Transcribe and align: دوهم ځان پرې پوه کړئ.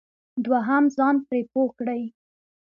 دوهم 0.45 0.83
ځان 0.95 1.15
پرې 1.27 1.39
پوه 1.51 1.69
کړئ. 1.77 2.03